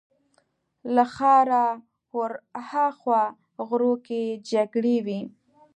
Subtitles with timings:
[0.95, 1.65] له ښاره
[2.17, 3.23] ورهاخوا
[3.67, 5.21] غرو کې جګړې وې.